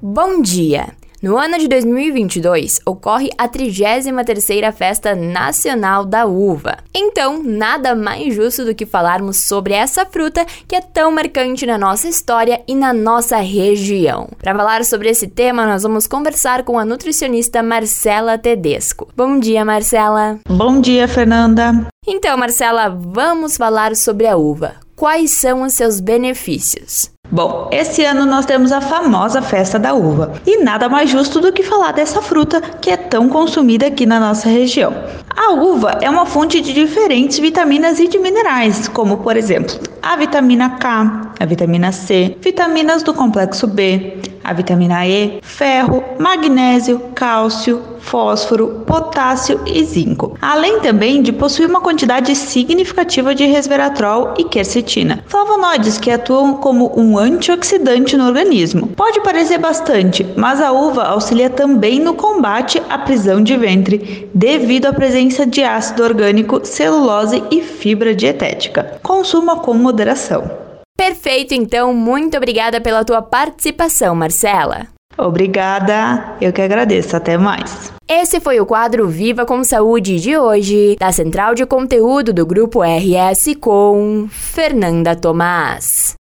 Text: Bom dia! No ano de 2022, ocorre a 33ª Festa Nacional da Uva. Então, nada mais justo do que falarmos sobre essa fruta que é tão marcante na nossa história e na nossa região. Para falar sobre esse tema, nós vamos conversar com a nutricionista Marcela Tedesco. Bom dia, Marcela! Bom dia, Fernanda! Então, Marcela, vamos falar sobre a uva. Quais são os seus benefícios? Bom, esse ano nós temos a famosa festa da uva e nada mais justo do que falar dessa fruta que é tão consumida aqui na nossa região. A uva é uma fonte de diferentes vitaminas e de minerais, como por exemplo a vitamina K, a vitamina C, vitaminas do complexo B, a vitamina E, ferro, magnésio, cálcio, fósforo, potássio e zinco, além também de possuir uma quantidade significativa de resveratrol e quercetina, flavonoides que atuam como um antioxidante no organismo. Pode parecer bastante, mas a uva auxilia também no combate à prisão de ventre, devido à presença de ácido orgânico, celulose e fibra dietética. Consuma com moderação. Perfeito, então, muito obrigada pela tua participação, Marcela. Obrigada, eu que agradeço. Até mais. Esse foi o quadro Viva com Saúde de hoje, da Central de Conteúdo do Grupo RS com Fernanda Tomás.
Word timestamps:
Bom 0.00 0.40
dia! 0.40 0.90
No 1.20 1.36
ano 1.36 1.58
de 1.58 1.66
2022, 1.66 2.78
ocorre 2.86 3.30
a 3.36 3.48
33ª 3.48 4.72
Festa 4.72 5.16
Nacional 5.16 6.04
da 6.04 6.24
Uva. 6.24 6.76
Então, 6.94 7.42
nada 7.42 7.96
mais 7.96 8.32
justo 8.32 8.64
do 8.64 8.76
que 8.76 8.86
falarmos 8.86 9.38
sobre 9.38 9.74
essa 9.74 10.06
fruta 10.06 10.46
que 10.68 10.76
é 10.76 10.80
tão 10.80 11.10
marcante 11.10 11.66
na 11.66 11.76
nossa 11.76 12.06
história 12.06 12.62
e 12.68 12.76
na 12.76 12.92
nossa 12.92 13.38
região. 13.38 14.28
Para 14.38 14.54
falar 14.54 14.84
sobre 14.84 15.08
esse 15.08 15.26
tema, 15.26 15.66
nós 15.66 15.82
vamos 15.82 16.06
conversar 16.06 16.62
com 16.62 16.78
a 16.78 16.84
nutricionista 16.84 17.60
Marcela 17.60 18.38
Tedesco. 18.38 19.08
Bom 19.16 19.40
dia, 19.40 19.64
Marcela! 19.64 20.38
Bom 20.48 20.80
dia, 20.80 21.08
Fernanda! 21.08 21.88
Então, 22.06 22.38
Marcela, 22.38 22.88
vamos 22.88 23.56
falar 23.56 23.96
sobre 23.96 24.28
a 24.28 24.36
uva. 24.36 24.76
Quais 24.94 25.32
são 25.32 25.62
os 25.62 25.74
seus 25.74 25.98
benefícios? 25.98 27.10
Bom, 27.30 27.68
esse 27.70 28.02
ano 28.04 28.24
nós 28.24 28.46
temos 28.46 28.72
a 28.72 28.80
famosa 28.80 29.42
festa 29.42 29.78
da 29.78 29.92
uva 29.92 30.32
e 30.46 30.62
nada 30.64 30.88
mais 30.88 31.10
justo 31.10 31.40
do 31.40 31.52
que 31.52 31.62
falar 31.62 31.92
dessa 31.92 32.22
fruta 32.22 32.58
que 32.60 32.90
é 32.90 32.96
tão 32.96 33.28
consumida 33.28 33.86
aqui 33.86 34.06
na 34.06 34.18
nossa 34.18 34.48
região. 34.48 34.94
A 35.36 35.52
uva 35.52 35.98
é 36.00 36.08
uma 36.08 36.24
fonte 36.24 36.58
de 36.58 36.72
diferentes 36.72 37.38
vitaminas 37.38 38.00
e 38.00 38.08
de 38.08 38.18
minerais, 38.18 38.88
como 38.88 39.18
por 39.18 39.36
exemplo 39.36 39.78
a 40.02 40.16
vitamina 40.16 40.70
K, 40.70 41.32
a 41.38 41.44
vitamina 41.44 41.92
C, 41.92 42.34
vitaminas 42.40 43.02
do 43.02 43.12
complexo 43.12 43.66
B, 43.66 44.22
a 44.48 44.52
vitamina 44.54 45.06
E, 45.06 45.40
ferro, 45.42 46.02
magnésio, 46.18 46.98
cálcio, 47.14 47.82
fósforo, 48.00 48.82
potássio 48.86 49.60
e 49.66 49.84
zinco, 49.84 50.38
além 50.40 50.80
também 50.80 51.20
de 51.20 51.32
possuir 51.32 51.68
uma 51.68 51.82
quantidade 51.82 52.34
significativa 52.34 53.34
de 53.34 53.44
resveratrol 53.44 54.32
e 54.38 54.44
quercetina, 54.44 55.22
flavonoides 55.26 55.98
que 55.98 56.10
atuam 56.10 56.54
como 56.54 56.98
um 56.98 57.18
antioxidante 57.18 58.16
no 58.16 58.26
organismo. 58.26 58.88
Pode 58.96 59.20
parecer 59.20 59.58
bastante, 59.58 60.26
mas 60.34 60.62
a 60.62 60.72
uva 60.72 61.02
auxilia 61.02 61.50
também 61.50 62.00
no 62.00 62.14
combate 62.14 62.82
à 62.88 62.96
prisão 62.96 63.42
de 63.42 63.54
ventre, 63.54 64.30
devido 64.34 64.86
à 64.86 64.94
presença 64.94 65.44
de 65.44 65.62
ácido 65.62 66.02
orgânico, 66.04 66.60
celulose 66.64 67.42
e 67.50 67.60
fibra 67.60 68.14
dietética. 68.14 68.98
Consuma 69.02 69.56
com 69.56 69.74
moderação. 69.74 70.67
Perfeito, 71.08 71.54
então, 71.54 71.94
muito 71.94 72.36
obrigada 72.36 72.82
pela 72.82 73.02
tua 73.02 73.22
participação, 73.22 74.14
Marcela. 74.14 74.88
Obrigada, 75.16 76.36
eu 76.38 76.52
que 76.52 76.60
agradeço. 76.60 77.16
Até 77.16 77.38
mais. 77.38 77.90
Esse 78.06 78.40
foi 78.40 78.60
o 78.60 78.66
quadro 78.66 79.08
Viva 79.08 79.46
com 79.46 79.64
Saúde 79.64 80.20
de 80.20 80.36
hoje, 80.36 80.96
da 81.00 81.10
Central 81.10 81.54
de 81.54 81.64
Conteúdo 81.64 82.30
do 82.30 82.44
Grupo 82.44 82.82
RS 82.82 83.56
com 83.58 84.28
Fernanda 84.30 85.16
Tomás. 85.16 86.14